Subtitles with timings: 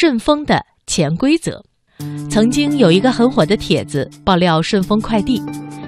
[0.00, 1.60] 顺丰的潜规则。
[2.30, 5.42] 曾经有一个很火的帖子爆料顺丰快递，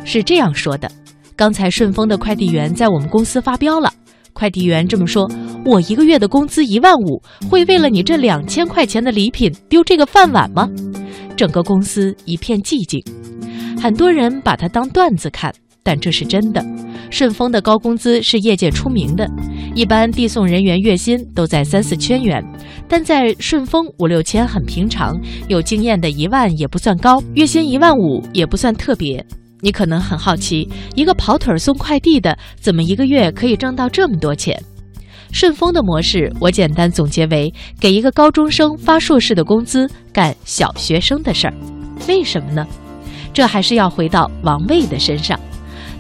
[0.05, 0.91] 是这样说的：
[1.37, 3.89] 刚才顺丰的快递员在我们公司发飙了。
[4.33, 5.31] 快递员这么说
[5.65, 10.69] ：“我一个月的工资一万五，会为了你这两千块钱的礼品丢这个饭碗吗？”
[11.39, 13.01] 整个公司一片寂静，
[13.81, 15.55] 很多人把它当段子看，
[15.91, 16.65] 但这是真的。
[17.11, 19.29] 顺丰的高工资是业界出名的，
[19.75, 22.41] 一般递送人员月薪都在三四千元，
[22.89, 29.25] 但在顺丰五六千很平常，有经验的一万也不算高，月薪一万五也不算特别。
[29.61, 34.57] 你可能很好奇，一个跑腿送快递的怎么一个月可以挣到这么多钱？
[35.33, 41.55] 顺丰的模式我简单总结为：给一个高中生发硕士的工资，干小学生的事儿。
[42.07, 42.65] 为什么呢？
[43.33, 45.37] 这还是要回到王卫的身上。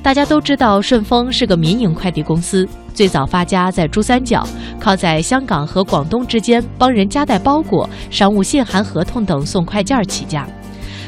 [0.03, 4.43] 大家都知道，顺丰是个民营快递公司，最早发家在珠三角，
[4.79, 10.47] 靠在香港和广东之间帮人夹带包裹、商务信函、合同等送快件起家。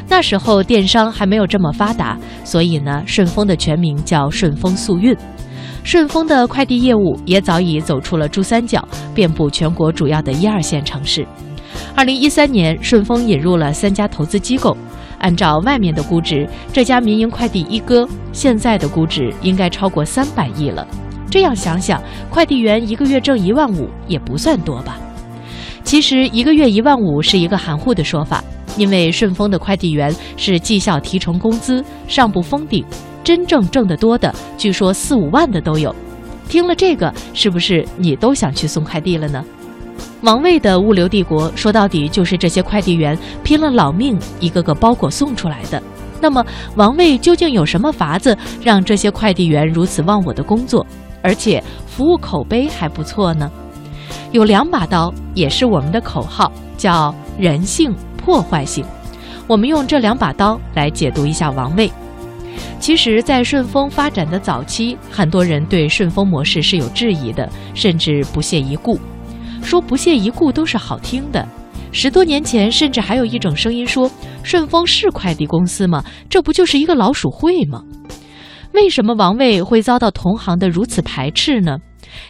[0.08, 5.16] 那时候电商还没有这么发达，所以呢，顺丰的全名叫顺丰速运。
[5.82, 11.26] 顺丰的快递业务也早已走出了珠三角，遍布全国主要的一二线城市。
[11.96, 14.76] 二零一三年，顺丰引入了三家投资机构。
[15.22, 20.86] 按照外面的估值，这家民营快递一哥现在的估值应该超过三百亿了。
[21.30, 24.98] 这样想想，快递员一个月挣一万五也不算多吧？
[25.82, 28.44] 其实一个月一万五是一个含糊的说法，
[28.76, 32.84] 因为顺丰的快递员是绩效提成工资，上不封顶，
[33.24, 35.94] 真正挣得多的，据说四五万的都有。
[36.48, 39.42] 听了这个，是不是你都想去送快递了呢？
[40.22, 45.82] 王卫的物流帝国说到底就是这些快递员拼了老命一个个包裹送出来的。
[46.20, 46.44] 那么，
[46.76, 50.86] 王卫究竟有什么法子让这些快递员如此忘我的工作，
[51.20, 53.50] 而且服务口碑还不错呢？
[54.30, 58.84] 有两把刀，也是我们的口号，叫人性、破坏性。
[59.48, 61.90] 我们用这两把刀来解读一下王卫。
[62.78, 68.96] 其实，在顺丰发展的早期，很多人对顺丰模式是有质疑的，甚至不屑一顾。
[69.62, 71.46] 说不屑一顾都是好听的。
[71.92, 74.10] 十多年前，甚至还有一种声音说
[74.42, 76.02] ：“顺丰是快递公司吗？
[76.28, 77.82] 这不就是一个老鼠会吗？”
[78.72, 81.76] 为什么王卫会遭到同行的如此排斥呢？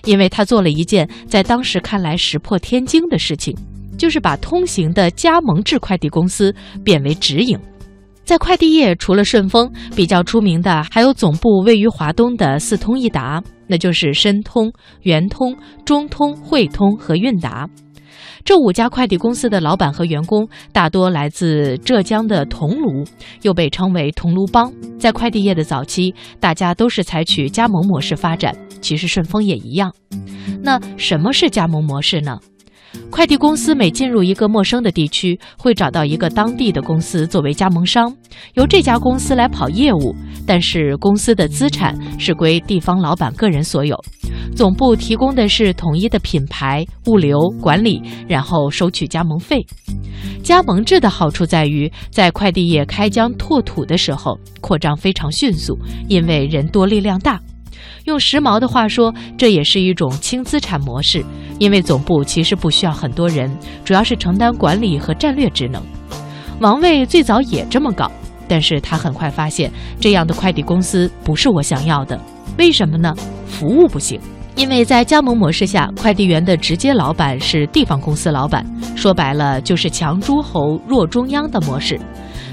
[0.04, 3.56] 因为他做了一件在当时看来石破天惊的事情，
[3.96, 6.52] 就是把通行的加盟制快递公司
[6.84, 7.58] 变为直营。
[8.32, 13.42] 在快递业，除了顺丰，比较出名的还有总部位于华东的四通一达。
[13.66, 14.72] 那就是申通、
[15.02, 15.54] 圆通、
[15.84, 17.68] 中通、汇通和韵达，
[18.42, 23.06] 这五家快递公司的老板和员工大多来自浙江的桐庐，
[23.42, 24.72] 又被称为桐庐帮。
[24.98, 29.92] 在快递业的早期，大家都是采取加盟模式发展，其实顺丰也一样。
[30.62, 32.38] 那什么是加盟模式呢？
[33.10, 38.14] 快递公司每进入一个陌生的地区，会找到一个当地的公司作为加盟商，
[38.54, 40.14] 由这家公司来跑业务。
[40.46, 43.96] 但是公司的资产是归地方老板个人所有，
[44.56, 49.64] 总部提供的是统一的品牌、物流管理，然后收取加盟费。
[50.42, 57.40] 加盟制的好处在于，在快递业开疆拓土的时候，扩张非常迅速，因为人多力量大。
[58.04, 61.24] 用时髦的话说，这也是一种轻资产模式，
[61.58, 63.50] 因为总部其实不需要很多人，
[63.84, 65.82] 主要是承担管理和战略职能。
[66.60, 68.10] 王卫最早也这么搞，
[68.46, 69.70] 但是他很快发现，
[70.00, 72.20] 这样的快递公司不是我想要的。
[72.58, 73.14] 为什么呢？
[73.46, 74.20] 服务不行，
[74.56, 78.64] 因为在加盟模式下，快递员的直接老板是地方公司老板，
[78.94, 81.98] 说白了就是强诸侯弱中央的模式。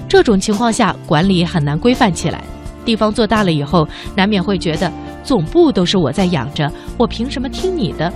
[0.07, 2.41] 这种情况下，管理很难规范起来。
[2.85, 4.91] 地方做大了以后，难免会觉得。
[5.23, 8.11] 总部都是我在养着，我凭什么听你的？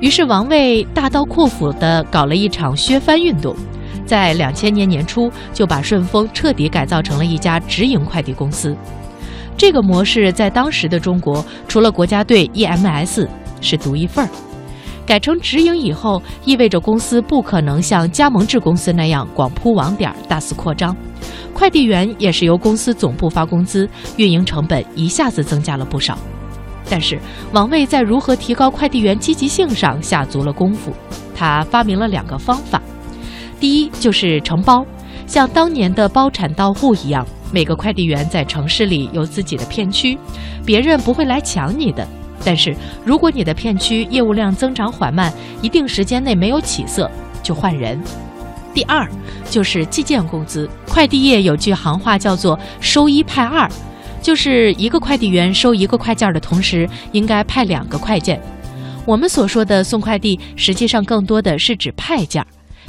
[0.00, 3.54] 于是王卫大刀阔斧地搞了一场削藩运动，
[4.04, 8.76] 在两千年年初就把顺丰彻底改造成了一家直营快递公司。
[9.56, 13.28] 这个模式在当时的中国，除了国家队 EMS
[13.60, 14.28] 是独一份儿。
[15.06, 20.96] 改成直营以后，意味着公司不可能像加盟制公司那样广铺网点、大肆扩张。
[21.52, 26.18] 快递员也是由公司总部发工资，运营成本一下子增加了不少。
[26.88, 27.18] 但是
[27.52, 30.92] 王卫在如何提高快递员积极性上下足了功夫。
[31.34, 32.80] 他发明了两个方法：
[33.58, 34.84] 第一就是承包，
[35.26, 40.18] 像当年的包产到户一样，每个快递员在城市里有自己的片区，
[40.64, 42.06] 别人不会来抢你的。
[42.44, 45.32] 但是如果你的片区业务量增长缓慢，
[45.62, 47.10] 一定时间内没有起色，
[47.42, 48.00] 就换人。
[48.74, 49.08] 第二
[49.48, 53.70] 就是计件工资，快递业有句行话叫做“收一派二”，
[54.20, 58.40] 就是一个快递员收一个快件的同时，应该派两个快件。
[59.06, 62.44] 我们所说的送快递，实际上更多的是指派件。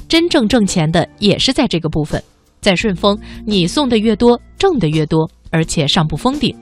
[0.07, 2.21] 真正挣钱的也是在这个部分。
[2.61, 3.15] 在顺丰，
[3.45, 6.55] 你送的越多，挣的越多，而且上不封顶。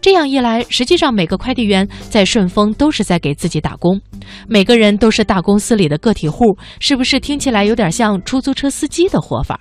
[0.00, 4.00] 这样一来，实际上每个快递员在顺丰都是在给自己打工，
[4.48, 9.60] 每个人都是大公司里的个体户，是不是听起来有点像出租车司机的活法？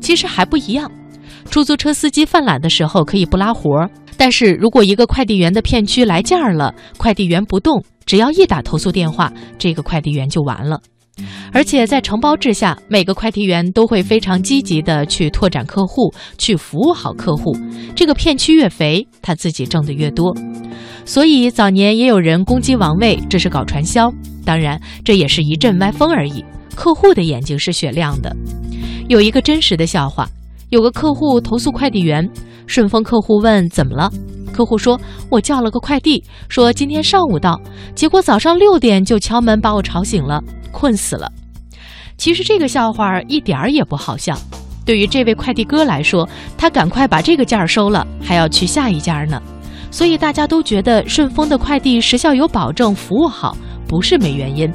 [0.00, 0.90] 其实还不一样。
[1.50, 10.80] 出租车司机犯懒的时候可以不拉活儿，但是如果一个快递员的片区来件儿了，快递员不动，只要一打投诉电话，这个快递员就完了。
[11.52, 17.56] 而且在承包制下，每个快递员都会非常积极的去拓展客户，去服务好客户。
[17.94, 20.36] 这个片区越肥，他自己挣的越多。
[21.04, 24.12] 所以早年也有人攻击王卫，这是搞传销。
[24.44, 26.44] 当然，这也是一阵歪风而已。
[26.74, 28.34] 客户的眼睛是雪亮的。
[29.08, 30.28] 有一个真实的笑话：
[30.68, 32.28] 有个客户投诉快递员，
[32.66, 34.10] 顺丰客户问怎么了，
[34.52, 37.58] 客户说：“我叫了个快递，说今天上午到，
[37.94, 40.42] 结果早上六点就敲门把我吵醒了。”
[40.72, 41.30] 困死了。
[42.16, 44.38] 其实这个笑话一点儿也不好笑。
[44.84, 49.42] 对于这位快递哥来说，他赶快把这个件儿收了，还要去下一家呢。
[49.90, 53.56] 所以大家都觉得顺丰的快递时效有保证，服务好，
[53.88, 54.72] 不是没原因。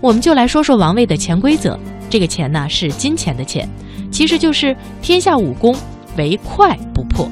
[0.00, 1.78] 我们就来说说王卫的潜规则。
[2.08, 3.68] 这个钱呢是金钱的钱，
[4.10, 5.76] 其实就是天下武功，
[6.16, 7.30] 唯快不破。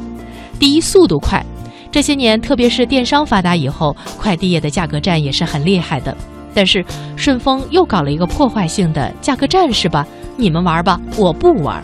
[0.59, 1.45] 第一，速度快。
[1.91, 6.17] 这些年，特别是电商发达以后，快递业的价格战也是很厉害的。
[6.59, 6.85] 但是
[7.15, 10.05] 顺丰又搞了一个破坏性的价格战，是吧？
[10.37, 11.81] 你们玩吧，我不玩。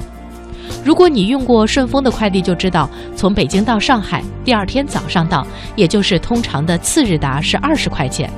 [0.84, 8.28] 如果你用过顺丰的快递，就知道从北京到上海，第二天早上到，也就是通常的次日达是二十块钱，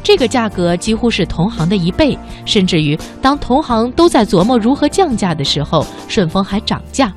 [0.00, 7.12] 这个价格几乎是同行的一倍，甚至于当同行都在琢磨如何降价的时候，顺丰还涨价。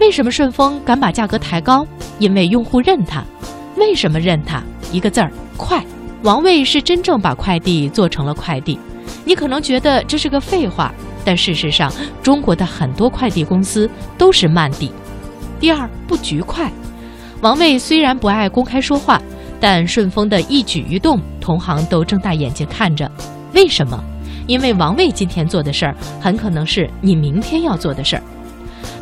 [0.00, 1.86] 为什么顺丰敢把价格抬高？
[2.18, 3.22] 因为用户认它。
[3.76, 4.60] 为什么认它？
[4.90, 5.80] 一个字儿：快。
[6.22, 8.78] 王卫是真正把快递做成了快递，
[9.24, 10.92] 你可能觉得这是个废话，
[11.24, 11.90] 但事实上，
[12.22, 13.88] 中国的很多快递公司
[14.18, 14.92] 都是慢递。
[15.58, 16.70] 第二，不局快。
[17.40, 19.18] 王卫虽然不爱公开说话，
[19.58, 23.10] 但顺丰的一举一动，同行都睁大眼睛看着。
[23.54, 23.98] 为什么？
[24.46, 28.22] 因为王卫今天做的事儿，很可能是你明天要做的事儿。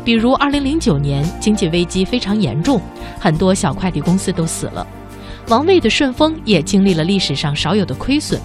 [0.05, 2.79] 比如，二零零九年经济危机非常严重，
[3.19, 4.87] 很多小快递公司都死了。
[5.49, 8.39] 王卫的顺丰也经历了历史上少有的亏损，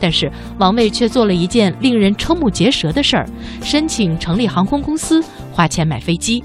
[0.00, 3.24] 但是王卫却做了一件令人瞠目结舌的事儿：
[3.62, 5.22] 申请成立航空公司，
[5.52, 6.42] 花钱买飞机。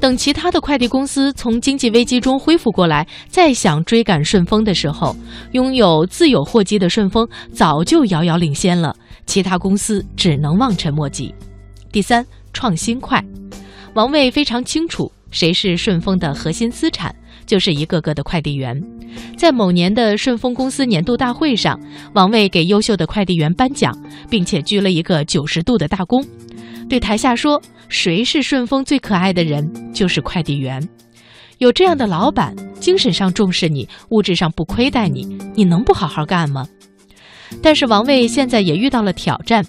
[0.00, 5.14] 等其他的快递公司从经济危机中恢复过来，再想追赶顺丰的时候，
[5.52, 8.92] 拥有自有货机的顺丰早就遥遥领先了，
[9.24, 11.32] 其他公司只能望尘莫及。
[11.92, 13.24] 第三，创新快。
[13.94, 17.14] 王卫非常清楚谁是顺丰的核心资产。
[17.46, 18.80] 就是一个个的快递员，
[19.36, 21.78] 在某年的顺丰公司年度大会上，
[22.14, 23.96] 王卫给优秀的快递员颁奖，
[24.28, 26.26] 并且鞠了一个九十度的大躬，
[26.88, 29.70] 对台下说：“谁是顺丰最可爱的人？
[29.92, 30.82] 就是快递员。
[31.58, 36.66] 有这样的老板，精神上重视你，物质上不亏待你，你能不好好干吗？”
[37.62, 39.64] 但是王卫现在也遇到了挑战，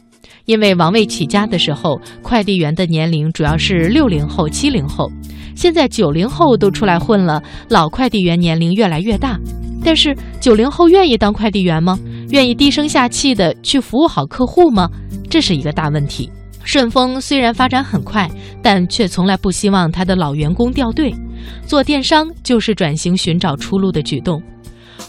[0.45, 5.12] 因为王卫起家的时候，快递员的年龄主要是六零后、七零后。
[5.55, 9.39] 现在九零后都出来混了，老快递员年龄越来越大，
[9.83, 11.97] 但是九零后愿意当快递员吗？
[12.29, 14.89] 愿意低声下气的去服务好客户吗？
[15.29, 16.29] 这是一个大问题。
[16.63, 18.29] 顺丰虽然发展很快，
[18.62, 21.13] 但却从来不希望他的老员工掉队。
[21.67, 24.41] 做电商就是转型寻找出路的举动，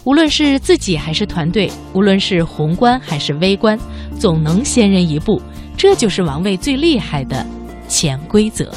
[0.03, 3.77] 无论是自己还是团队，无论是宏观还是微观，
[4.19, 5.41] 总能先人一步。
[5.75, 7.43] 这就是王卫最厉害的
[7.87, 8.71] 潜规则。